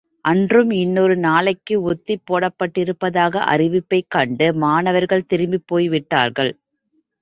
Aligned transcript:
அன்றும், 0.25 0.71
இன்னொரு 0.75 1.15
நாளைக்கு 1.17 1.75
ஒத்திப் 1.83 2.23
போடப்பட்டிருப்பதாக 2.25 3.43
அறிவிப்பைக் 3.51 4.09
கண்டு 4.09 4.53
மாணவர்கள் 4.57 5.25
திரும்பிப் 5.25 5.67
போய்விட்டார்கள். 5.67 6.53